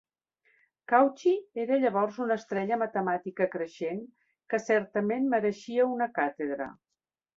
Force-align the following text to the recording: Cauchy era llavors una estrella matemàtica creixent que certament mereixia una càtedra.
Cauchy 0.91 1.33
era 1.63 1.77
llavors 1.83 2.17
una 2.25 2.37
estrella 2.41 2.79
matemàtica 2.85 3.49
creixent 3.57 4.01
que 4.55 4.61
certament 4.65 5.29
mereixia 5.35 5.87
una 5.99 6.09
càtedra. 6.17 6.73